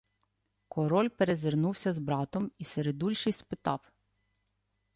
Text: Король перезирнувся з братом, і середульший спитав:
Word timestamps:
Король 0.67 1.09
перезирнувся 1.09 1.93
з 1.93 1.97
братом, 1.97 2.51
і 2.57 2.65
середульший 2.65 3.33
спитав: 3.33 3.91